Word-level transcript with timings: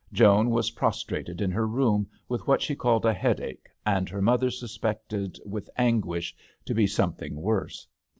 Joan 0.11 0.49
was 0.49 0.71
prostrate 0.71 1.29
in 1.29 1.51
her 1.51 1.67
room 1.67 2.07
with 2.27 2.47
what 2.47 2.59
she 2.59 2.73
called 2.75 3.05
a 3.05 3.13
headache, 3.13 3.69
and 3.85 4.09
her 4.09 4.19
mother 4.19 4.49
suspected, 4.49 5.37
with 5.45 5.69
an 5.77 6.01
guishy 6.01 6.33
to 6.65 6.73
be 6.73 6.87
something 6.87 7.35
worse. 7.39 7.85